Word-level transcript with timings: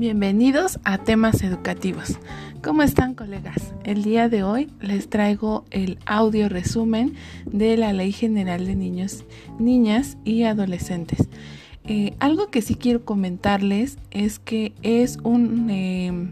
Bienvenidos 0.00 0.80
a 0.84 0.96
temas 0.96 1.42
educativos. 1.42 2.18
¿Cómo 2.64 2.82
están 2.82 3.14
colegas? 3.14 3.74
El 3.84 4.02
día 4.02 4.30
de 4.30 4.42
hoy 4.42 4.70
les 4.80 5.10
traigo 5.10 5.66
el 5.70 5.98
audio 6.06 6.48
resumen 6.48 7.16
de 7.44 7.76
la 7.76 7.92
Ley 7.92 8.10
General 8.10 8.64
de 8.64 8.76
Niños, 8.76 9.24
Niñas 9.58 10.16
y 10.24 10.44
Adolescentes. 10.44 11.28
Eh, 11.84 12.14
algo 12.18 12.50
que 12.50 12.62
sí 12.62 12.76
quiero 12.76 13.04
comentarles 13.04 13.98
es 14.10 14.38
que 14.38 14.72
es 14.80 15.18
em, 15.22 16.30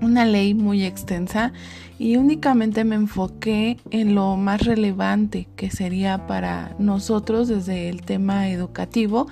una 0.00 0.24
ley 0.24 0.54
muy 0.54 0.82
extensa 0.82 1.52
y 1.96 2.16
únicamente 2.16 2.82
me 2.82 2.96
enfoqué 2.96 3.76
en 3.92 4.16
lo 4.16 4.36
más 4.36 4.64
relevante 4.64 5.46
que 5.54 5.70
sería 5.70 6.26
para 6.26 6.74
nosotros 6.80 7.46
desde 7.46 7.88
el 7.88 8.02
tema 8.02 8.48
educativo 8.48 9.28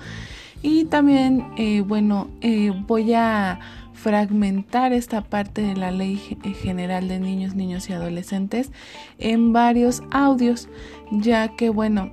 y 0.61 0.85
también, 0.85 1.45
eh, 1.57 1.81
bueno, 1.81 2.29
eh, 2.41 2.71
voy 2.87 3.13
a 3.13 3.59
fragmentar 3.93 4.93
esta 4.93 5.21
parte 5.21 5.61
de 5.61 5.75
la 5.75 5.91
Ley 5.91 6.17
General 6.61 7.07
de 7.07 7.19
Niños, 7.19 7.55
Niños 7.55 7.89
y 7.89 7.93
Adolescentes 7.93 8.71
en 9.17 9.51
varios 9.51 10.01
audios, 10.11 10.69
ya 11.11 11.49
que, 11.49 11.69
bueno, 11.69 12.11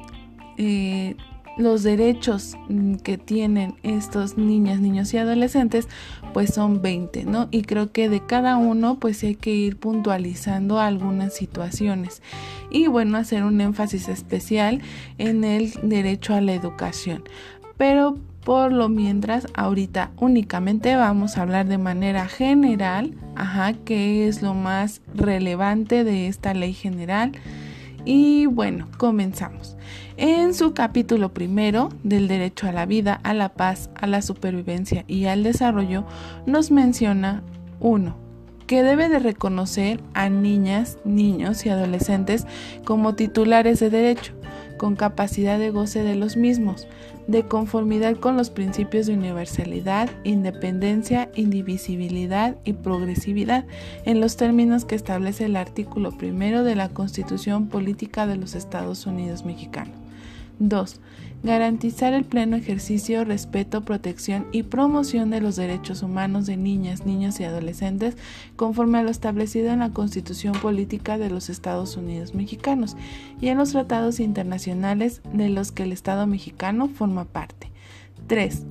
eh, 0.59 1.17
los 1.57 1.83
derechos 1.83 2.57
mm, 2.69 2.97
que 2.97 3.19
tienen 3.19 3.77
estos 3.83 4.37
niñas, 4.37 4.81
niños 4.81 5.13
y 5.15 5.19
adolescentes, 5.19 5.89
pues 6.35 6.53
son 6.53 6.83
20, 6.83 7.25
¿no? 7.25 7.49
Y 7.51 7.63
creo 7.63 7.93
que 7.93 8.09
de 8.09 8.25
cada 8.25 8.57
uno, 8.57 8.99
pues 8.99 9.23
hay 9.23 9.37
que 9.37 9.51
ir 9.51 9.79
puntualizando 9.79 10.79
algunas 10.79 11.35
situaciones. 11.35 12.23
Y 12.71 12.89
bueno, 12.89 13.17
hacer 13.17 13.43
un 13.45 13.61
énfasis 13.61 14.09
especial 14.09 14.83
en 15.19 15.45
el 15.45 15.73
derecho 15.83 16.35
a 16.35 16.41
la 16.41 16.53
educación. 16.53 17.25
Pero 17.79 18.19
por 18.47 18.73
lo 18.73 18.89
mientras, 18.89 19.49
ahorita 19.55 20.13
únicamente 20.19 20.95
vamos 20.95 21.37
a 21.37 21.43
hablar 21.43 21.67
de 21.67 21.79
manera 21.79 22.29
general, 22.29 23.13
ajá, 23.35 23.73
qué 23.73 24.29
es 24.29 24.41
lo 24.41 24.55
más 24.55 25.01
relevante 25.17 26.05
de 26.05 26.29
esta 26.29 26.55
ley 26.55 26.73
general. 26.73 27.33
Y 28.05 28.47
bueno, 28.47 28.87
comenzamos. 28.99 29.77
En 30.17 30.55
su 30.55 30.75
capítulo 30.75 31.35
primero 31.35 31.89
del 32.05 32.29
derecho 32.29 32.69
a 32.69 32.73
la 32.73 32.87
vida, 32.87 33.19
a 33.25 33.35
la 33.35 33.49
paz, 33.49 33.91
a 33.97 34.07
la 34.07 34.23
supervivencia 34.23 35.05
y 35.09 35.25
al 35.25 35.43
desarrollo, 35.43 36.07
nos 36.47 36.71
menciona 36.71 37.43
uno 37.81 38.26
que 38.67 38.83
debe 38.83 39.09
de 39.09 39.19
reconocer 39.19 40.01
a 40.15 40.29
niñas, 40.29 40.99
niños 41.05 41.65
y 41.67 41.69
adolescentes 41.69 42.47
como 42.85 43.15
titulares 43.15 43.81
de 43.81 43.91
derecho, 43.91 44.33
con 44.77 44.97
capacidad 44.97 45.59
de 45.59 45.71
goce 45.71 46.03
de 46.03 46.17
los 46.17 46.37
mismos, 46.37 46.87
de 47.27 47.45
conformidad 47.45 48.17
con 48.17 48.37
los 48.37 48.51
principios 48.51 49.07
de 49.07 49.15
universalidad, 49.15 50.11
independencia, 50.25 51.31
indivisibilidad 51.35 52.57
y 52.65 52.75
progresividad, 52.75 53.65
en 54.05 54.21
los 54.21 54.37
términos 54.37 54.85
que 54.85 54.95
establece 54.95 55.47
el 55.47 55.57
artículo 55.57 56.13
primero 56.13 56.63
de 56.63 56.77
la 56.77 56.89
Constitución 56.89 57.69
Política 57.69 58.27
de 58.27 58.37
los 58.37 58.55
Estados 58.55 59.07
Unidos 59.07 59.45
Mexicanos. 59.45 60.06
2. 60.59 61.01
Garantizar 61.43 62.13
el 62.13 62.25
pleno 62.25 62.57
ejercicio, 62.57 63.25
respeto, 63.25 63.85
protección 63.85 64.47
y 64.53 64.65
promoción 64.65 65.31
de 65.31 65.41
los 65.41 65.57
derechos 65.57 66.03
humanos 66.03 66.47
de 66.47 66.57
niñas, 66.57 67.07
niños 67.07 67.39
y 67.41 67.45
adolescentes 67.45 68.17
conforme 68.57 68.99
a 68.99 69.03
lo 69.03 69.11
establecido 69.11 69.71
en 69.71 69.81
la 69.81 69.91
Constitución 69.91 70.55
Política 70.55 71.19
de 71.19 71.31
los 71.31 71.51
Estados 71.51 71.97
Unidos 71.97 72.35
Mexicanos 72.35 72.97
y 73.41 73.49
en 73.49 73.59
los 73.59 73.71
tratados 73.71 74.19
internacionales 74.19 75.21
de 75.33 75.49
los 75.49 75.73
que 75.73 75.85
el 75.85 75.93
Estado 75.93 76.27
mexicano 76.27 76.89
forma 76.89 77.25
parte. 77.27 77.71
3 78.27 78.65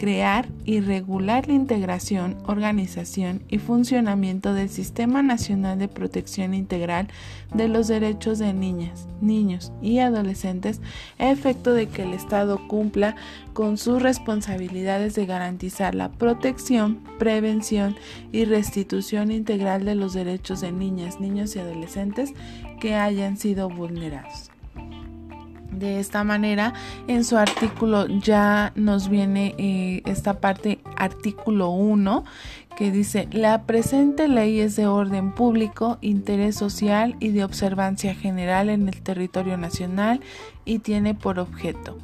crear 0.00 0.48
y 0.64 0.80
regular 0.80 1.46
la 1.46 1.52
integración, 1.52 2.38
organización 2.46 3.42
y 3.50 3.58
funcionamiento 3.58 4.54
del 4.54 4.70
Sistema 4.70 5.22
Nacional 5.22 5.78
de 5.78 5.88
Protección 5.88 6.54
Integral 6.54 7.08
de 7.52 7.68
los 7.68 7.86
Derechos 7.86 8.38
de 8.38 8.54
Niñas, 8.54 9.08
Niños 9.20 9.72
y 9.82 9.98
Adolescentes 9.98 10.80
a 11.18 11.30
efecto 11.30 11.74
de 11.74 11.86
que 11.86 12.04
el 12.04 12.14
Estado 12.14 12.66
cumpla 12.66 13.14
con 13.52 13.76
sus 13.76 14.00
responsabilidades 14.00 15.14
de 15.16 15.26
garantizar 15.26 15.94
la 15.94 16.10
protección, 16.10 17.02
prevención 17.18 17.94
y 18.32 18.46
restitución 18.46 19.30
integral 19.30 19.84
de 19.84 19.96
los 19.96 20.14
derechos 20.14 20.62
de 20.62 20.72
niñas, 20.72 21.20
niños 21.20 21.54
y 21.56 21.58
adolescentes 21.58 22.32
que 22.80 22.94
hayan 22.94 23.36
sido 23.36 23.68
vulnerados. 23.68 24.49
De 25.72 26.00
esta 26.00 26.24
manera, 26.24 26.74
en 27.06 27.24
su 27.24 27.36
artículo 27.36 28.06
ya 28.06 28.72
nos 28.74 29.08
viene 29.08 29.54
eh, 29.58 30.02
esta 30.04 30.40
parte, 30.40 30.80
artículo 30.96 31.70
1, 31.70 32.24
que 32.76 32.90
dice, 32.90 33.28
la 33.30 33.62
presente 33.62 34.26
ley 34.26 34.60
es 34.60 34.74
de 34.76 34.86
orden 34.86 35.32
público, 35.32 35.98
interés 36.00 36.56
social 36.56 37.16
y 37.20 37.28
de 37.28 37.44
observancia 37.44 38.14
general 38.14 38.68
en 38.68 38.88
el 38.88 39.00
territorio 39.02 39.56
nacional 39.56 40.20
y 40.64 40.80
tiene 40.80 41.14
por 41.14 41.38
objeto 41.38 41.98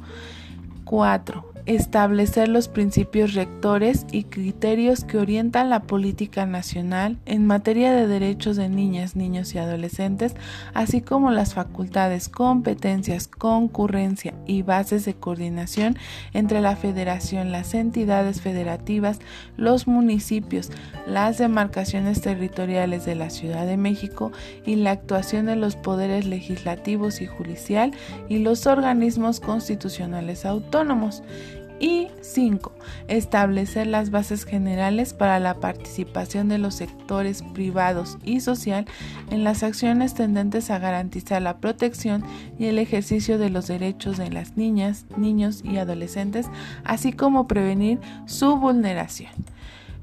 4 0.85 1.56
establecer 1.67 2.47
los 2.47 2.69
principios 2.69 3.33
rectores 3.33 4.05
y 4.09 4.23
criterios 4.23 5.03
que 5.03 5.17
orientan 5.17 5.69
la 5.69 5.83
política 5.83 6.45
nacional 6.45 7.17
en 7.25 7.45
materia 7.45 7.91
de 7.91 8.07
derechos 8.07 8.55
de 8.55 8.69
niñas, 8.69 9.17
niños 9.17 9.53
y 9.53 9.57
adolescentes, 9.57 10.33
así 10.73 11.01
como 11.01 11.29
las 11.29 11.53
facultades, 11.53 12.29
competencias, 12.29 13.27
concurrencia 13.27 14.33
y 14.45 14.61
bases 14.61 15.03
de 15.03 15.15
coordinación 15.15 15.97
entre 16.33 16.61
la 16.61 16.77
federación, 16.77 17.51
las 17.51 17.73
entidades 17.73 18.41
federativas, 18.41 19.19
los 19.57 19.87
municipios, 19.87 20.71
las 21.05 21.37
demarcaciones 21.37 22.21
territoriales 22.21 23.05
de 23.05 23.15
la 23.15 23.29
Ciudad 23.29 23.65
de 23.65 23.75
México 23.75 24.31
y 24.65 24.75
la 24.75 24.91
actuación 24.91 25.47
de 25.47 25.57
los 25.57 25.75
poderes 25.75 26.25
legislativos 26.25 27.19
y 27.21 27.27
judicial 27.27 27.91
y 28.29 28.39
los 28.39 28.67
organismos 28.67 29.41
constitucionales 29.41 30.45
autónomos. 30.45 31.23
Y 31.79 32.07
5. 32.21 32.71
Establecer 33.07 33.87
las 33.87 34.09
bases 34.09 34.45
generales 34.45 35.13
para 35.13 35.39
la 35.39 35.55
participación 35.55 36.47
de 36.47 36.57
los 36.57 36.75
sectores 36.75 37.43
privados 37.53 38.17
y 38.23 38.39
social 38.39 38.85
en 39.29 39.43
las 39.43 39.63
acciones 39.63 40.13
tendentes 40.13 40.69
a 40.69 40.79
garantizar 40.79 41.41
la 41.41 41.57
protección 41.57 42.23
y 42.57 42.65
el 42.65 42.79
ejercicio 42.79 43.37
de 43.37 43.49
los 43.49 43.67
derechos 43.67 44.17
de 44.17 44.31
las 44.31 44.57
niñas, 44.57 45.05
niños 45.17 45.61
y 45.63 45.77
adolescentes, 45.77 46.47
así 46.83 47.13
como 47.13 47.47
prevenir 47.47 47.99
su 48.25 48.57
vulneración. 48.57 49.31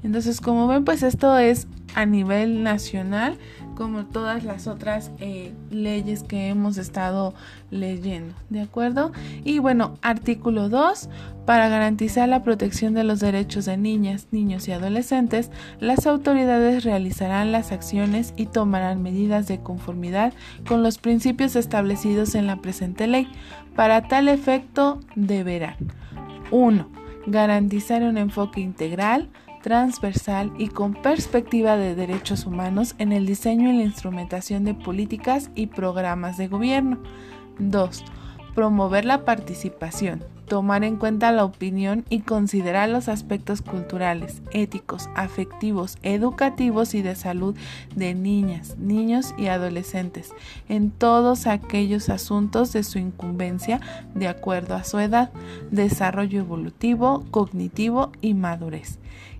Entonces, 0.05 0.39
como 0.39 0.67
ven, 0.67 0.85
pues 0.85 1.01
esto 1.01 1.35
es 1.39 1.67
a 1.95 2.05
nivel 2.05 2.61
nacional 2.61 3.39
como 3.75 4.05
todas 4.05 4.43
las 4.43 4.67
otras 4.67 5.11
eh, 5.19 5.51
leyes 5.71 6.21
que 6.21 6.47
hemos 6.47 6.77
estado 6.77 7.33
leyendo, 7.71 8.35
¿de 8.49 8.61
acuerdo? 8.61 9.11
Y 9.43 9.57
bueno, 9.57 9.95
artículo 10.03 10.69
2, 10.69 11.09
para 11.47 11.69
garantizar 11.69 12.29
la 12.29 12.43
protección 12.43 12.93
de 12.93 13.03
los 13.03 13.19
derechos 13.19 13.65
de 13.65 13.77
niñas, 13.77 14.27
niños 14.29 14.67
y 14.67 14.73
adolescentes, 14.73 15.49
las 15.79 16.05
autoridades 16.05 16.83
realizarán 16.83 17.51
las 17.51 17.71
acciones 17.71 18.35
y 18.37 18.45
tomarán 18.45 19.01
medidas 19.01 19.47
de 19.47 19.59
conformidad 19.59 20.33
con 20.67 20.83
los 20.83 20.99
principios 20.99 21.55
establecidos 21.55 22.35
en 22.35 22.45
la 22.45 22.57
presente 22.57 23.07
ley. 23.07 23.27
Para 23.75 24.07
tal 24.07 24.29
efecto, 24.29 24.99
deberán 25.15 25.75
1. 26.51 26.89
Garantizar 27.25 28.03
un 28.03 28.19
enfoque 28.19 28.61
integral, 28.61 29.29
transversal 29.65 30.53
y 30.59 30.67
con 30.67 30.93
perspectiva 30.93 31.75
de 31.75 31.95
derechos 31.95 32.45
humanos 32.45 32.93
en 32.99 33.11
el 33.11 33.25
diseño 33.25 33.71
y 33.71 33.77
la 33.77 33.83
instrumentación 33.83 34.63
de 34.63 34.75
políticas 34.75 35.49
y 35.55 35.65
programas 35.65 36.37
de 36.37 36.47
gobierno. 36.47 36.99
2. 37.57 38.03
Promover 38.53 39.05
la 39.05 39.25
participación, 39.25 40.23
tomar 40.47 40.83
en 40.83 40.97
cuenta 40.97 41.31
la 41.31 41.43
opinión 41.43 42.05
y 42.11 42.19
considerar 42.19 42.89
los 42.89 43.09
aspectos 43.09 43.63
culturales, 43.63 44.43
éticos, 44.51 45.09
afectivos, 45.15 45.97
educativos 46.03 46.93
y 46.93 47.01
de 47.01 47.15
salud 47.15 47.55
de 47.95 48.13
niñas, 48.13 48.77
niños 48.77 49.33
y 49.35 49.47
adolescentes 49.47 50.29
en 50.69 50.91
todos 50.91 51.47
aquellos 51.47 52.09
asuntos 52.09 52.71
de 52.71 52.83
su 52.83 52.99
incumbencia 52.99 53.81
de 54.13 54.27
acuerdo 54.27 54.75
a 54.75 54.83
su 54.83 54.99
edad, 54.99 55.31
desarrollo 55.71 56.41
evolutivo, 56.41 57.25
cognitivo 57.31 58.11
y 58.21 58.35
madurez 58.35 58.99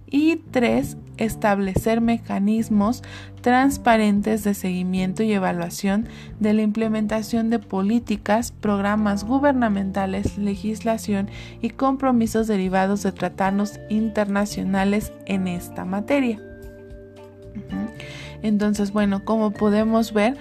y 0.10 0.38
tres, 0.52 0.98
establecer 1.18 2.02
mecanismos 2.02 3.04
transparentes 3.42 4.44
de 4.44 4.54
seguimiento 4.54 5.24
y 5.24 5.34
evaluación 5.34 6.08
de 6.40 6.54
la 6.54 6.62
implementación 6.62 7.50
de 7.50 7.60
políticas, 7.60 8.52
programas 8.52 9.24
gubernamentales, 9.24 10.38
legislación 10.38 11.30
y 11.62 11.70
compromisos 11.70 12.48
derivados 12.48 13.04
de 13.04 13.12
tratados 13.12 13.80
internacionales 13.90 15.14
en 15.26 15.48
esta 15.48 15.86
materia. 15.86 16.40
Entonces, 18.42 18.92
bueno, 18.92 19.26
como 19.26 19.52
podemos 19.52 20.14
ver, 20.14 20.38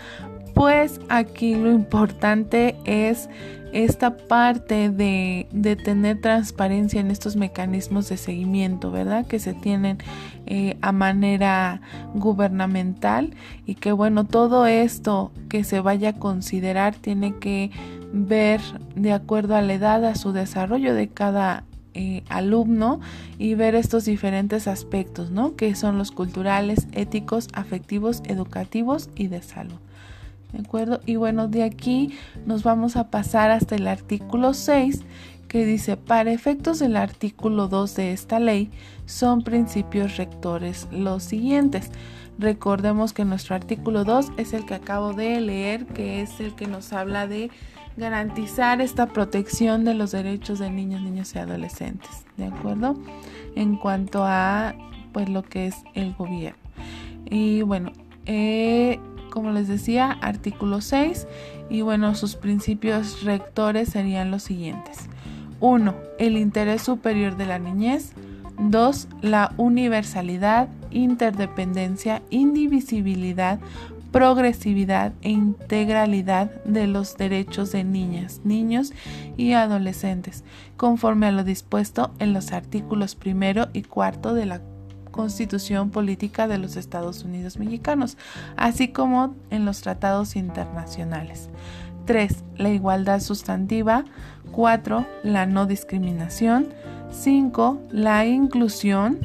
pues 0.54 1.00
aquí 1.08 1.54
lo 1.54 1.70
importante 1.72 2.76
es 2.84 3.28
esta 3.74 4.16
parte 4.16 4.88
de, 4.88 5.48
tener 5.82 6.20
transparencia 6.20 7.00
en 7.00 7.10
estos 7.10 7.34
mecanismos 7.34 8.08
de 8.08 8.16
seguimiento, 8.16 8.92
¿verdad? 8.92 9.26
Que 9.26 9.40
se 9.40 9.52
tienen 9.52 9.98
eh, 10.46 10.76
a 10.80 10.92
manera 10.92 11.80
gubernamental 12.14 13.34
y 13.66 13.74
que 13.74 13.90
bueno, 13.90 14.24
todo 14.24 14.66
esto 14.66 15.32
que 15.48 15.64
se 15.64 15.80
vaya 15.80 16.10
a 16.10 16.12
considerar 16.12 16.94
tiene 16.94 17.34
que 17.40 17.72
ver 18.12 18.60
de 18.94 19.12
acuerdo 19.12 19.56
a 19.56 19.62
la 19.62 19.74
edad, 19.74 20.04
a 20.04 20.14
su 20.14 20.32
desarrollo 20.32 20.94
de 20.94 21.08
cada 21.08 21.64
eh, 21.94 22.22
alumno 22.28 23.00
y 23.38 23.56
ver 23.56 23.74
estos 23.74 24.04
diferentes 24.04 24.68
aspectos, 24.68 25.32
¿no? 25.32 25.56
Que 25.56 25.74
son 25.74 25.98
los 25.98 26.12
culturales, 26.12 26.86
éticos, 26.92 27.48
afectivos, 27.52 28.22
educativos 28.28 29.10
y 29.16 29.26
de 29.26 29.42
salud. 29.42 29.78
¿De 30.54 30.60
acuerdo? 30.60 31.00
Y 31.04 31.16
bueno, 31.16 31.48
de 31.48 31.64
aquí 31.64 32.16
nos 32.46 32.62
vamos 32.62 32.96
a 32.96 33.10
pasar 33.10 33.50
hasta 33.50 33.74
el 33.74 33.88
artículo 33.88 34.54
6 34.54 35.02
que 35.48 35.66
dice, 35.66 35.96
para 35.96 36.32
efectos 36.32 36.78
del 36.78 36.96
artículo 36.96 37.68
2 37.68 37.96
de 37.96 38.12
esta 38.12 38.38
ley, 38.38 38.70
son 39.04 39.42
principios 39.42 40.16
rectores 40.16 40.88
los 40.90 41.24
siguientes. 41.24 41.90
Recordemos 42.38 43.12
que 43.12 43.24
nuestro 43.24 43.54
artículo 43.54 44.04
2 44.04 44.32
es 44.36 44.52
el 44.52 44.64
que 44.64 44.74
acabo 44.74 45.12
de 45.12 45.40
leer, 45.40 45.86
que 45.86 46.22
es 46.22 46.40
el 46.40 46.54
que 46.54 46.66
nos 46.66 46.92
habla 46.92 47.26
de 47.26 47.50
garantizar 47.96 48.80
esta 48.80 49.06
protección 49.06 49.84
de 49.84 49.94
los 49.94 50.12
derechos 50.12 50.58
de 50.60 50.70
niños, 50.70 51.02
niños 51.02 51.34
y 51.34 51.38
adolescentes, 51.38 52.24
¿de 52.36 52.46
acuerdo? 52.46 52.96
En 53.54 53.76
cuanto 53.76 54.24
a 54.24 54.74
pues 55.12 55.28
lo 55.28 55.42
que 55.42 55.66
es 55.66 55.76
el 55.94 56.14
gobierno. 56.14 56.58
Y 57.26 57.62
bueno, 57.62 57.92
eh, 58.26 58.98
como 59.34 59.50
les 59.50 59.66
decía, 59.66 60.12
artículo 60.12 60.80
6 60.80 61.26
y 61.68 61.80
bueno, 61.80 62.14
sus 62.14 62.36
principios 62.36 63.24
rectores 63.24 63.88
serían 63.88 64.30
los 64.30 64.44
siguientes. 64.44 65.08
1. 65.58 65.92
El 66.20 66.36
interés 66.36 66.82
superior 66.82 67.36
de 67.36 67.46
la 67.46 67.58
niñez. 67.58 68.12
2. 68.60 69.08
La 69.22 69.52
universalidad, 69.56 70.68
interdependencia, 70.92 72.22
indivisibilidad, 72.30 73.58
progresividad 74.12 75.12
e 75.22 75.30
integralidad 75.30 76.52
de 76.64 76.86
los 76.86 77.16
derechos 77.16 77.72
de 77.72 77.82
niñas, 77.82 78.40
niños 78.44 78.92
y 79.36 79.54
adolescentes, 79.54 80.44
conforme 80.76 81.26
a 81.26 81.32
lo 81.32 81.42
dispuesto 81.42 82.14
en 82.20 82.34
los 82.34 82.52
artículos 82.52 83.16
primero 83.16 83.66
y 83.72 83.82
cuarto 83.82 84.32
de 84.32 84.46
la 84.46 84.60
Constitución 85.14 85.90
Política 85.90 86.48
de 86.48 86.58
los 86.58 86.74
Estados 86.74 87.22
Unidos 87.22 87.56
Mexicanos, 87.56 88.16
así 88.56 88.88
como 88.88 89.36
en 89.50 89.64
los 89.64 89.80
tratados 89.80 90.34
internacionales. 90.34 91.50
3. 92.04 92.42
La 92.56 92.70
igualdad 92.70 93.20
sustantiva. 93.20 94.04
4. 94.50 95.06
La 95.22 95.46
no 95.46 95.66
discriminación. 95.66 96.74
5. 97.12 97.80
La 97.92 98.26
inclusión. 98.26 99.20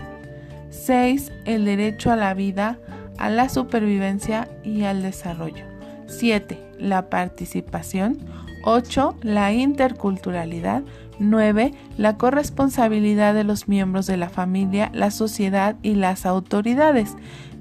6. 0.69 1.31
El 1.45 1.65
derecho 1.65 2.11
a 2.11 2.15
la 2.15 2.35
vida 2.35 2.77
a 3.17 3.31
la 3.31 3.49
supervivencia 3.49 4.47
y 4.63 4.83
al 4.83 5.01
desarrollo. 5.01 5.65
7. 6.05 6.71
La 6.77 7.09
participación. 7.09 8.19
8. 8.63 9.15
La 9.23 9.53
interculturalidad. 9.53 10.83
9. 11.19 11.73
La 11.97 12.17
corresponsabilidad 12.17 13.33
de 13.33 13.43
los 13.43 13.67
miembros 13.67 14.07
de 14.07 14.17
la 14.17 14.29
familia, 14.29 14.89
la 14.93 15.11
sociedad 15.11 15.75
y 15.83 15.95
las 15.95 16.25
autoridades. 16.25 17.15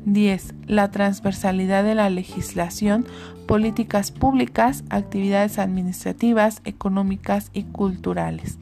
10. 0.05 0.55
La 0.67 0.91
transversalidad 0.91 1.85
de 1.85 1.95
la 1.95 2.09
legislación, 2.09 3.07
políticas 3.47 4.11
públicas, 4.11 4.85
actividades 4.91 5.59
administrativas, 5.59 6.63
económicas 6.65 7.51
y 7.53 7.65
culturales. 7.65 8.59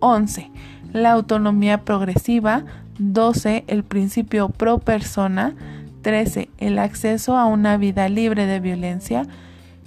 11. 0.00 0.50
La 0.92 1.12
autonomía 1.12 1.84
progresiva, 1.84 2.64
12. 2.98 3.64
El 3.68 3.84
principio 3.84 4.48
pro 4.48 4.78
persona. 4.78 5.54
13. 6.02 6.50
El 6.58 6.78
acceso 6.80 7.36
a 7.36 7.46
una 7.46 7.76
vida 7.76 8.08
libre 8.08 8.46
de 8.46 8.58
violencia. 8.58 9.26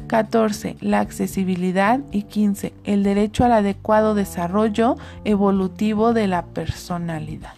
14. 0.08 0.78
La 0.82 1.00
accesibilidad. 1.00 2.00
Y 2.12 2.24
15. 2.24 2.74
El 2.84 3.04
derecho 3.04 3.46
al 3.46 3.52
adecuado 3.52 4.16
desarrollo 4.16 4.98
evolutivo 5.24 6.14
de 6.14 6.28
la 6.28 6.46
personalidad. 6.46 7.54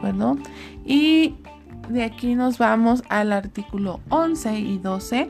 Bueno, 0.00 0.38
y 0.84 1.36
de 1.88 2.04
aquí 2.04 2.34
nos 2.34 2.58
vamos 2.58 3.02
al 3.08 3.32
artículo 3.32 4.00
11 4.08 4.58
y 4.58 4.78
12 4.78 5.28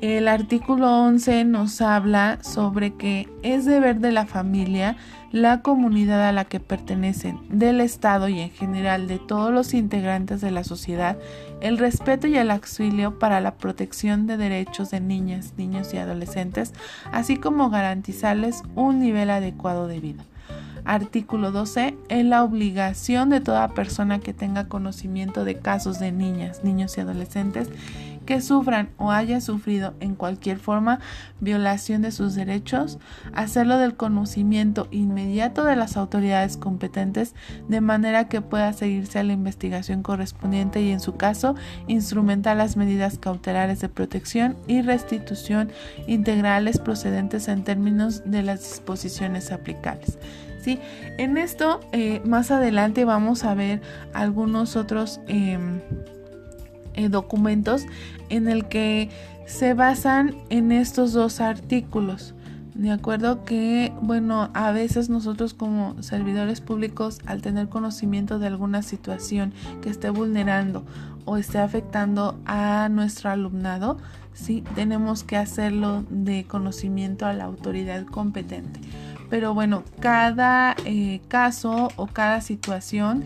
el 0.00 0.28
artículo 0.28 1.02
11 1.04 1.44
nos 1.44 1.80
habla 1.80 2.38
sobre 2.42 2.94
que 2.94 3.28
es 3.42 3.64
deber 3.64 4.00
de 4.00 4.12
la 4.12 4.26
familia, 4.26 4.96
la 5.32 5.62
comunidad 5.62 6.28
a 6.28 6.32
la 6.32 6.44
que 6.44 6.60
pertenecen, 6.60 7.40
del 7.48 7.80
Estado 7.80 8.28
y 8.28 8.40
en 8.40 8.50
general 8.50 9.08
de 9.08 9.18
todos 9.18 9.52
los 9.52 9.74
integrantes 9.74 10.40
de 10.40 10.50
la 10.50 10.64
sociedad, 10.64 11.16
el 11.60 11.78
respeto 11.78 12.26
y 12.26 12.36
el 12.36 12.50
auxilio 12.50 13.18
para 13.18 13.40
la 13.40 13.54
protección 13.54 14.26
de 14.26 14.36
derechos 14.36 14.90
de 14.90 15.00
niñas, 15.00 15.54
niños 15.56 15.92
y 15.94 15.98
adolescentes, 15.98 16.72
así 17.12 17.36
como 17.36 17.70
garantizarles 17.70 18.62
un 18.74 19.00
nivel 19.00 19.30
adecuado 19.30 19.86
de 19.86 20.00
vida. 20.00 20.24
Artículo 20.84 21.50
12. 21.50 21.96
Es 22.10 22.24
la 22.26 22.44
obligación 22.44 23.30
de 23.30 23.40
toda 23.40 23.68
persona 23.68 24.18
que 24.18 24.34
tenga 24.34 24.68
conocimiento 24.68 25.44
de 25.44 25.58
casos 25.58 25.98
de 25.98 26.12
niñas, 26.12 26.62
niños 26.62 26.96
y 26.98 27.00
adolescentes 27.00 27.70
que 28.24 28.40
sufran 28.40 28.90
o 28.96 29.10
haya 29.10 29.40
sufrido 29.40 29.94
en 30.00 30.14
cualquier 30.14 30.58
forma 30.58 31.00
violación 31.40 32.02
de 32.02 32.12
sus 32.12 32.34
derechos, 32.34 32.98
hacerlo 33.34 33.78
del 33.78 33.96
conocimiento 33.96 34.88
inmediato 34.90 35.64
de 35.64 35.76
las 35.76 35.96
autoridades 35.96 36.56
competentes 36.56 37.34
de 37.68 37.80
manera 37.80 38.28
que 38.28 38.40
pueda 38.40 38.72
seguirse 38.72 39.18
a 39.18 39.24
la 39.24 39.32
investigación 39.32 40.02
correspondiente 40.02 40.80
y 40.82 40.90
en 40.90 41.00
su 41.00 41.16
caso 41.16 41.54
instrumentar 41.86 42.56
las 42.56 42.76
medidas 42.76 43.18
cautelares 43.18 43.80
de 43.80 43.88
protección 43.88 44.56
y 44.66 44.82
restitución 44.82 45.70
integrales 46.06 46.78
procedentes 46.78 47.48
en 47.48 47.64
términos 47.64 48.22
de 48.24 48.42
las 48.42 48.60
disposiciones 48.60 49.52
aplicables. 49.52 50.18
¿Sí? 50.60 50.80
En 51.18 51.36
esto 51.36 51.80
eh, 51.92 52.22
más 52.24 52.50
adelante 52.50 53.04
vamos 53.04 53.44
a 53.44 53.52
ver 53.54 53.82
algunos 54.14 54.76
otros 54.76 55.20
em, 55.26 55.80
eh, 56.94 57.08
documentos 57.08 57.86
en 58.28 58.48
el 58.48 58.66
que 58.66 59.10
se 59.46 59.74
basan 59.74 60.36
en 60.50 60.72
estos 60.72 61.12
dos 61.12 61.40
artículos. 61.40 62.34
De 62.74 62.90
acuerdo 62.90 63.44
que, 63.44 63.92
bueno, 64.02 64.50
a 64.52 64.72
veces 64.72 65.08
nosotros 65.08 65.54
como 65.54 66.02
servidores 66.02 66.60
públicos, 66.60 67.20
al 67.24 67.40
tener 67.40 67.68
conocimiento 67.68 68.40
de 68.40 68.48
alguna 68.48 68.82
situación 68.82 69.52
que 69.80 69.90
esté 69.90 70.10
vulnerando 70.10 70.84
o 71.24 71.36
esté 71.36 71.58
afectando 71.58 72.36
a 72.46 72.88
nuestro 72.90 73.30
alumnado, 73.30 73.98
sí, 74.32 74.64
tenemos 74.74 75.22
que 75.22 75.36
hacerlo 75.36 76.04
de 76.10 76.44
conocimiento 76.44 77.26
a 77.26 77.32
la 77.32 77.44
autoridad 77.44 78.04
competente. 78.06 78.80
Pero 79.30 79.54
bueno, 79.54 79.84
cada 80.00 80.74
eh, 80.84 81.20
caso 81.28 81.88
o 81.96 82.06
cada 82.08 82.40
situación 82.40 83.24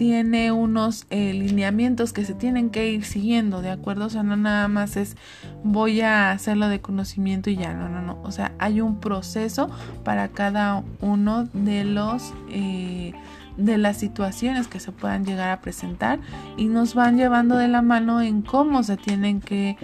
tiene 0.00 0.50
unos 0.50 1.04
eh, 1.10 1.34
lineamientos 1.34 2.14
que 2.14 2.24
se 2.24 2.32
tienen 2.32 2.70
que 2.70 2.90
ir 2.90 3.04
siguiendo, 3.04 3.60
¿de 3.60 3.68
acuerdo? 3.68 4.06
O 4.06 4.08
sea, 4.08 4.22
no 4.22 4.34
nada 4.34 4.66
más 4.66 4.96
es 4.96 5.14
voy 5.62 6.00
a 6.00 6.30
hacerlo 6.30 6.70
de 6.70 6.80
conocimiento 6.80 7.50
y 7.50 7.56
ya, 7.56 7.74
no, 7.74 7.90
no, 7.90 8.00
no. 8.00 8.18
O 8.22 8.32
sea, 8.32 8.52
hay 8.58 8.80
un 8.80 8.98
proceso 8.98 9.68
para 10.02 10.28
cada 10.28 10.82
uno 11.02 11.44
de 11.52 11.84
los... 11.84 12.32
Eh, 12.48 13.12
de 13.58 13.76
las 13.76 13.98
situaciones 13.98 14.68
que 14.68 14.80
se 14.80 14.90
puedan 14.90 15.26
llegar 15.26 15.50
a 15.50 15.60
presentar 15.60 16.18
y 16.56 16.68
nos 16.68 16.94
van 16.94 17.18
llevando 17.18 17.56
de 17.58 17.68
la 17.68 17.82
mano 17.82 18.22
en 18.22 18.40
cómo 18.40 18.82
se 18.82 18.96
tienen 18.96 19.42
que 19.42 19.76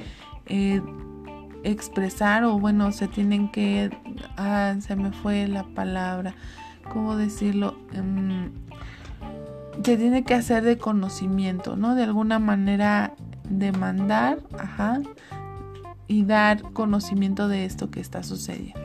eh, 0.46 0.80
expresar 1.62 2.44
o 2.44 2.58
bueno 2.58 2.90
se 2.92 3.06
tienen 3.06 3.50
que 3.50 3.90
ah, 4.38 4.76
se 4.78 4.96
me 4.96 5.12
fue 5.12 5.46
la 5.46 5.64
palabra 5.64 6.34
cómo 6.90 7.16
decirlo 7.16 7.76
em, 7.92 8.50
se 9.82 9.96
tiene 9.96 10.24
que 10.24 10.34
hacer 10.34 10.64
de 10.64 10.78
conocimiento, 10.78 11.76
¿no? 11.76 11.94
De 11.94 12.02
alguna 12.02 12.38
manera 12.38 13.14
demandar, 13.48 14.38
ajá, 14.58 15.00
y 16.08 16.24
dar 16.24 16.62
conocimiento 16.72 17.48
de 17.48 17.64
esto 17.64 17.90
que 17.90 18.00
está 18.00 18.22
sucediendo. 18.22 18.80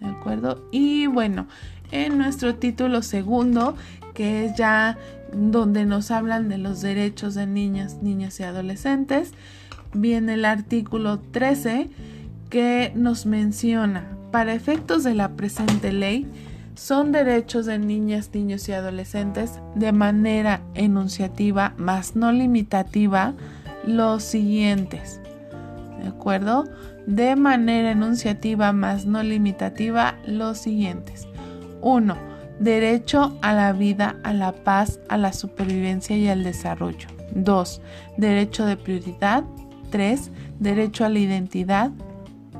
¿De 0.00 0.06
acuerdo? 0.06 0.68
Y 0.70 1.06
bueno, 1.06 1.46
en 1.90 2.18
nuestro 2.18 2.56
título 2.56 3.02
segundo, 3.02 3.76
que 4.14 4.46
es 4.46 4.56
ya 4.56 4.98
donde 5.32 5.84
nos 5.84 6.10
hablan 6.10 6.48
de 6.48 6.58
los 6.58 6.80
derechos 6.80 7.34
de 7.34 7.46
niñas, 7.46 7.98
niñas 8.02 8.38
y 8.40 8.44
adolescentes, 8.44 9.32
viene 9.92 10.34
el 10.34 10.44
artículo 10.44 11.18
13 11.20 11.88
que 12.50 12.92
nos 12.94 13.26
menciona, 13.26 14.06
para 14.30 14.54
efectos 14.54 15.04
de 15.04 15.14
la 15.14 15.36
presente 15.36 15.92
ley, 15.92 16.26
son 16.74 17.12
derechos 17.12 17.66
de 17.66 17.78
niñas, 17.78 18.30
niños 18.32 18.68
y 18.68 18.72
adolescentes 18.72 19.60
de 19.74 19.92
manera 19.92 20.62
enunciativa, 20.74 21.74
más 21.76 22.16
no 22.16 22.32
limitativa, 22.32 23.34
los 23.86 24.22
siguientes. 24.22 25.20
¿de 26.04 26.10
acuerdo? 26.10 26.64
De 27.06 27.34
manera 27.34 27.92
enunciativa 27.92 28.72
más 28.72 29.06
no 29.06 29.22
limitativa 29.22 30.16
los 30.26 30.58
siguientes. 30.58 31.26
1. 31.80 32.16
Derecho 32.60 33.36
a 33.42 33.52
la 33.52 33.72
vida, 33.72 34.16
a 34.22 34.32
la 34.32 34.52
paz, 34.52 35.00
a 35.08 35.16
la 35.16 35.32
supervivencia 35.32 36.16
y 36.16 36.28
al 36.28 36.44
desarrollo. 36.44 37.08
2. 37.34 37.80
Derecho 38.18 38.66
de 38.66 38.76
prioridad. 38.76 39.44
3. 39.90 40.30
Derecho 40.60 41.04
a 41.04 41.08
la 41.08 41.18
identidad. 41.18 41.90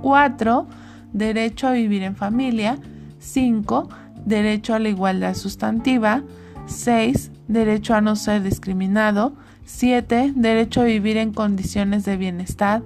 4. 0.03 0.67
Derecho 1.13 1.69
a 1.69 1.73
vivir 1.73 2.03
en 2.03 2.17
familia. 2.17 2.79
5. 3.19 3.89
Derecho 4.25 4.75
a 4.75 4.79
la 4.79 4.89
igualdad 4.89 5.35
sustantiva. 5.35 6.23
6. 6.67 7.31
Derecho 7.49 7.95
a 7.95 8.01
no 8.01 8.17
ser 8.17 8.43
discriminado. 8.43 9.35
7. 9.65 10.33
Derecho 10.35 10.83
a 10.83 10.85
vivir 10.85 11.17
en 11.17 11.33
condiciones 11.33 12.05
de 12.05 12.17
bienestar 12.17 12.83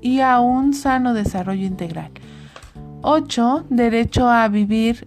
y 0.00 0.20
a 0.20 0.40
un 0.40 0.74
sano 0.74 1.14
desarrollo 1.14 1.66
integral. 1.66 2.10
8. 3.02 3.66
Derecho 3.70 4.28
a 4.28 4.48
vivir 4.48 5.04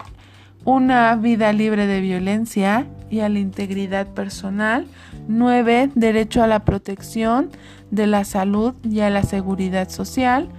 una 0.65 1.15
vida 1.15 1.53
libre 1.53 1.87
de 1.87 2.01
violencia 2.01 2.87
y 3.09 3.19
a 3.19 3.29
la 3.29 3.39
integridad 3.39 4.07
personal. 4.07 4.87
9. 5.27 5.91
Derecho 5.95 6.43
a 6.43 6.47
la 6.47 6.63
protección 6.65 7.49
de 7.89 8.07
la 8.07 8.23
salud 8.23 8.73
y 8.83 9.01
a 9.01 9.09
la 9.09 9.23
seguridad 9.23 9.89
social. 9.89 10.49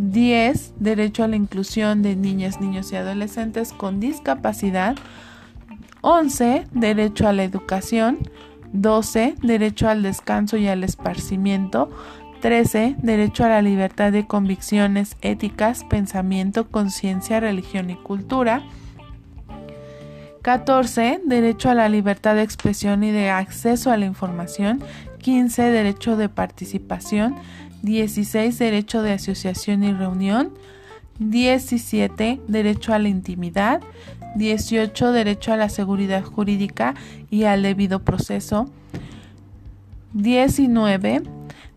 10. 0.00 0.74
Derecho 0.78 1.24
a 1.24 1.28
la 1.28 1.36
inclusión 1.36 2.00
de 2.02 2.16
niñas, 2.16 2.58
niños 2.60 2.90
y 2.90 2.96
adolescentes 2.96 3.74
con 3.74 4.00
discapacidad. 4.00 4.96
11. 6.00 6.64
Derecho 6.72 7.28
a 7.28 7.34
la 7.34 7.44
educación. 7.44 8.18
12. 8.72 9.34
Derecho 9.42 9.88
al 9.90 10.02
descanso 10.02 10.56
y 10.56 10.68
al 10.68 10.84
esparcimiento. 10.84 11.90
13. 12.40 12.96
Derecho 13.02 13.44
a 13.44 13.50
la 13.50 13.60
libertad 13.60 14.10
de 14.10 14.26
convicciones 14.26 15.16
éticas, 15.20 15.84
pensamiento, 15.84 16.68
conciencia, 16.70 17.38
religión 17.38 17.90
y 17.90 17.96
cultura. 17.96 18.62
14. 20.40 21.20
Derecho 21.26 21.68
a 21.68 21.74
la 21.74 21.90
libertad 21.90 22.36
de 22.36 22.42
expresión 22.42 23.04
y 23.04 23.10
de 23.10 23.28
acceso 23.28 23.90
a 23.90 23.98
la 23.98 24.06
información. 24.06 24.82
15. 25.18 25.62
Derecho 25.62 26.16
de 26.16 26.30
participación. 26.30 27.36
16. 27.82 28.58
Derecho 28.58 29.02
de 29.02 29.12
asociación 29.12 29.84
y 29.84 29.92
reunión. 29.92 30.52
17. 31.18 32.40
Derecho 32.46 32.92
a 32.92 32.98
la 32.98 33.08
intimidad. 33.08 33.80
18. 34.36 35.12
Derecho 35.12 35.52
a 35.52 35.56
la 35.56 35.68
seguridad 35.68 36.22
jurídica 36.22 36.94
y 37.30 37.44
al 37.44 37.62
debido 37.62 38.00
proceso. 38.00 38.70
19. 40.14 41.22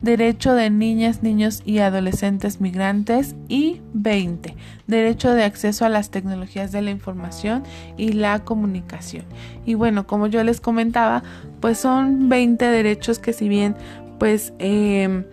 Derecho 0.01 0.53
de 0.53 0.69
niñas, 0.69 1.23
niños 1.23 1.61
y 1.65 1.79
adolescentes 1.79 2.59
migrantes. 2.59 3.35
Y 3.47 3.81
20. 3.93 4.55
Derecho 4.87 5.33
de 5.33 5.43
acceso 5.43 5.85
a 5.85 5.89
las 5.89 6.09
tecnologías 6.09 6.71
de 6.71 6.81
la 6.81 6.91
información 6.91 7.63
y 7.97 8.13
la 8.13 8.39
comunicación. 8.39 9.25
Y 9.65 9.75
bueno, 9.75 10.05
como 10.05 10.27
yo 10.27 10.43
les 10.43 10.59
comentaba, 10.59 11.23
pues 11.61 11.77
son 11.77 12.27
20 12.27 12.65
derechos 12.65 13.19
que 13.19 13.31
si 13.31 13.47
bien 13.47 13.75
pues 14.19 14.53
eh, 14.59 15.25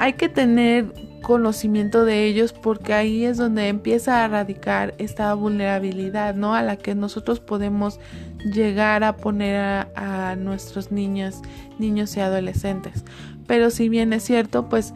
hay 0.00 0.14
que 0.14 0.30
tener 0.30 0.94
conocimiento 1.20 2.06
de 2.06 2.24
ellos 2.24 2.54
porque 2.54 2.94
ahí 2.94 3.26
es 3.26 3.36
donde 3.36 3.68
empieza 3.68 4.24
a 4.24 4.28
radicar 4.28 4.94
esta 4.96 5.34
vulnerabilidad, 5.34 6.34
¿no? 6.34 6.54
A 6.54 6.62
la 6.62 6.76
que 6.76 6.94
nosotros 6.94 7.38
podemos 7.38 8.00
llegar 8.42 9.04
a 9.04 9.18
poner 9.18 9.86
a, 9.94 10.36
nuestros 10.36 10.90
niños, 10.90 11.42
niños 11.78 12.16
y 12.16 12.20
adolescentes. 12.20 13.04
Pero 13.46 13.68
si 13.68 13.90
bien 13.90 14.14
es 14.14 14.22
cierto, 14.22 14.70
pues 14.70 14.94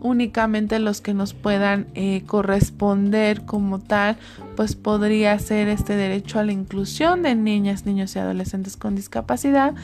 únicamente 0.00 0.78
los 0.78 1.02
que 1.02 1.12
nos 1.12 1.34
puedan 1.34 1.88
eh, 1.94 2.22
corresponder 2.24 3.42
como 3.42 3.78
tal, 3.78 4.16
pues 4.56 4.74
podría 4.74 5.38
ser 5.38 5.68
este 5.68 5.96
derecho 5.96 6.38
a 6.38 6.44
la 6.44 6.52
inclusión 6.52 7.20
de 7.20 7.34
niñas, 7.34 7.84
niños 7.84 8.16
y 8.16 8.20
adolescentes 8.20 8.78
con 8.78 8.94
discapacidad, 8.96 9.74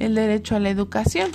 el 0.00 0.16
derecho 0.16 0.56
a 0.56 0.60
la 0.60 0.70
educación, 0.70 1.30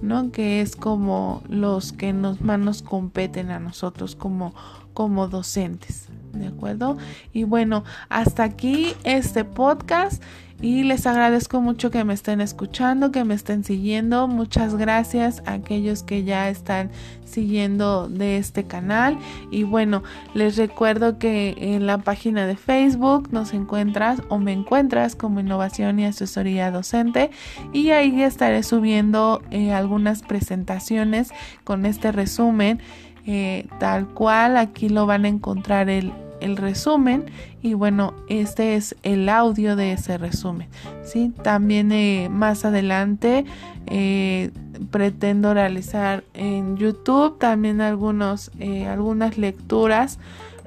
¿no? 0.00 0.32
Que 0.32 0.62
es 0.62 0.76
como 0.76 1.42
los 1.48 1.92
que 1.92 2.14
nos, 2.14 2.40
más 2.40 2.58
nos 2.58 2.82
competen 2.82 3.50
a 3.50 3.60
nosotros 3.60 4.16
como, 4.16 4.54
como 4.94 5.28
docentes, 5.28 6.08
¿de 6.32 6.46
acuerdo? 6.46 6.96
Y 7.34 7.44
bueno, 7.44 7.84
hasta 8.08 8.44
aquí 8.44 8.94
este 9.04 9.44
podcast 9.44 10.22
y 10.60 10.82
les 10.84 11.06
agradezco 11.06 11.60
mucho 11.60 11.90
que 11.90 12.04
me 12.04 12.14
estén 12.14 12.40
escuchando, 12.40 13.12
que 13.12 13.24
me 13.24 13.34
estén 13.34 13.64
siguiendo. 13.64 14.28
Muchas 14.28 14.76
gracias 14.76 15.42
a 15.46 15.54
aquellos 15.54 16.02
que 16.02 16.24
ya 16.24 16.48
están 16.48 16.90
siguiendo 17.24 18.08
de 18.08 18.38
este 18.38 18.64
canal. 18.64 19.18
Y 19.50 19.64
bueno, 19.64 20.02
les 20.32 20.56
recuerdo 20.56 21.18
que 21.18 21.54
en 21.58 21.86
la 21.86 21.98
página 21.98 22.46
de 22.46 22.56
Facebook 22.56 23.28
nos 23.30 23.52
encuentras 23.52 24.22
o 24.28 24.38
me 24.38 24.52
encuentras 24.52 25.16
como 25.16 25.40
innovación 25.40 25.98
y 25.98 26.06
asesoría 26.06 26.70
docente. 26.70 27.30
Y 27.72 27.90
ahí 27.90 28.22
estaré 28.22 28.62
subiendo 28.62 29.42
eh, 29.50 29.72
algunas 29.72 30.22
presentaciones 30.22 31.30
con 31.64 31.84
este 31.84 32.10
resumen. 32.12 32.80
Eh, 33.26 33.66
tal 33.80 34.08
cual 34.08 34.58
aquí 34.58 34.90
lo 34.90 35.06
van 35.06 35.24
a 35.24 35.28
encontrar 35.28 35.88
el, 35.88 36.12
el 36.44 36.56
resumen 36.56 37.24
y 37.62 37.74
bueno 37.74 38.14
este 38.28 38.76
es 38.76 38.94
el 39.02 39.28
audio 39.28 39.76
de 39.76 39.92
ese 39.92 40.18
resumen 40.18 40.68
¿sí? 41.02 41.32
también 41.42 41.90
eh, 41.90 42.28
más 42.30 42.64
adelante 42.64 43.46
eh, 43.86 44.50
pretendo 44.90 45.54
realizar 45.54 46.22
en 46.34 46.76
youtube 46.76 47.38
también 47.38 47.80
algunos 47.80 48.50
eh, 48.60 48.86
algunas 48.86 49.38
lecturas 49.38 50.18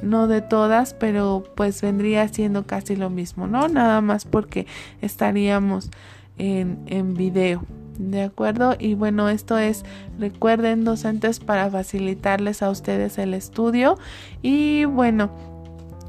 no 0.01 0.27
de 0.27 0.41
todas 0.41 0.93
pero 0.95 1.43
pues 1.55 1.81
vendría 1.81 2.27
siendo 2.27 2.65
casi 2.65 2.95
lo 2.95 3.09
mismo 3.09 3.45
no 3.47 3.67
nada 3.67 4.01
más 4.01 4.25
porque 4.25 4.65
estaríamos 5.01 5.91
en, 6.37 6.79
en 6.87 7.13
video 7.13 7.63
¿De 7.97 8.21
acuerdo? 8.21 8.75
Y 8.77 8.93
bueno, 8.93 9.27
esto 9.27 9.57
es, 9.57 9.83
recuerden, 10.19 10.83
docentes 10.83 11.39
para 11.39 11.69
facilitarles 11.69 12.61
a 12.61 12.69
ustedes 12.69 13.17
el 13.17 13.33
estudio. 13.33 13.97
Y 14.43 14.85
bueno, 14.85 15.31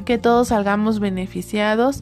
que 0.08 0.16
todos 0.16 0.48
salgamos 0.48 1.00
beneficiados. 1.00 2.00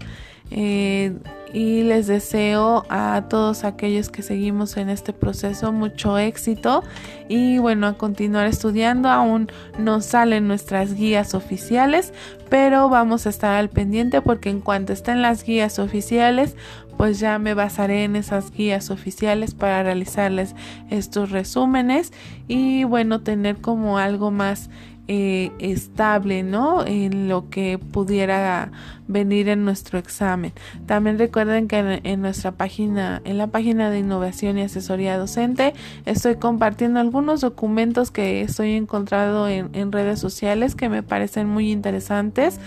Eh, 0.52 1.12
y 1.52 1.82
les 1.82 2.06
deseo 2.06 2.84
a 2.88 3.24
todos 3.28 3.64
aquellos 3.64 4.10
que 4.10 4.22
seguimos 4.22 4.76
en 4.76 4.90
este 4.90 5.12
proceso 5.12 5.72
mucho 5.72 6.16
éxito 6.18 6.84
y 7.28 7.58
bueno 7.58 7.88
a 7.88 7.94
continuar 7.94 8.46
estudiando 8.46 9.08
aún 9.08 9.50
no 9.76 10.00
salen 10.02 10.46
nuestras 10.46 10.94
guías 10.94 11.34
oficiales 11.34 12.12
pero 12.48 12.88
vamos 12.88 13.26
a 13.26 13.30
estar 13.30 13.54
al 13.54 13.70
pendiente 13.70 14.20
porque 14.22 14.50
en 14.50 14.60
cuanto 14.60 14.92
estén 14.92 15.20
las 15.20 15.42
guías 15.42 15.80
oficiales 15.80 16.54
pues 16.96 17.18
ya 17.18 17.40
me 17.40 17.54
basaré 17.54 18.04
en 18.04 18.14
esas 18.14 18.52
guías 18.52 18.90
oficiales 18.90 19.54
para 19.54 19.82
realizarles 19.82 20.54
estos 20.90 21.30
resúmenes 21.30 22.12
y 22.46 22.84
bueno 22.84 23.20
tener 23.22 23.56
como 23.56 23.98
algo 23.98 24.30
más 24.30 24.70
eh, 25.08 25.52
estable, 25.60 26.42
¿no? 26.42 26.84
En 26.84 27.28
lo 27.28 27.48
que 27.48 27.78
pudiera 27.78 28.72
venir 29.06 29.48
en 29.48 29.64
nuestro 29.64 30.00
examen. 30.00 30.52
También 30.86 31.16
recuerden 31.16 31.68
que 31.68 32.00
en, 32.02 32.20
nuestra 32.20 32.52
página, 32.52 33.22
en 33.24 33.38
la 33.38 33.46
página 33.46 33.88
de 33.90 34.00
innovación 34.00 34.58
y 34.58 34.62
asesoría 34.62 35.16
docente, 35.16 35.74
estoy 36.06 36.36
compartiendo 36.36 36.98
algunos 36.98 37.40
documentos 37.40 38.10
que 38.10 38.42
estoy 38.42 38.72
encontrado 38.72 39.48
en, 39.48 39.92
redes 39.92 40.18
sociales 40.18 40.74
que 40.74 40.88
me 40.88 41.04
parecen 41.04 41.48
muy 41.48 41.70
interesantes 41.70 42.58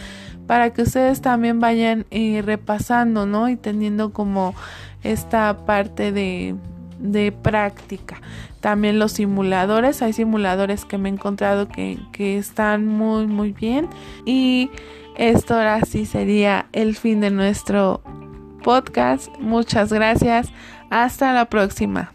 para 0.47 0.71
que 0.71 0.83
ustedes 0.83 1.19
también 1.19 1.59
vayan 1.59 2.05
eh, 2.09 2.41
repasando, 2.41 3.25
¿no? 3.25 3.49
Y 3.49 3.57
teniendo 3.57 4.13
como 4.13 4.55
esta 5.03 5.65
parte 5.65 6.13
de 6.13 6.55
de 6.99 7.31
práctica. 7.31 8.21
También 8.59 8.99
los 8.99 9.13
simuladores, 9.13 10.01
hay 10.01 10.13
simuladores 10.13 10.85
que 10.85 10.97
me 10.97 11.09
he 11.09 11.13
encontrado 11.13 11.67
que, 11.67 11.97
que 12.11 12.37
están 12.37 12.85
muy 12.85 13.27
muy 13.27 13.53
bien. 13.53 13.87
Y 14.25 14.69
esto 15.17 15.55
ahora 15.55 15.81
sí 15.85 16.05
sería 16.05 16.67
el 16.71 16.95
fin 16.95 17.21
de 17.21 17.31
nuestro 17.31 18.01
podcast. 18.63 19.29
Muchas 19.39 19.91
gracias. 19.91 20.51
Hasta 20.89 21.33
la 21.33 21.45
próxima. 21.45 22.13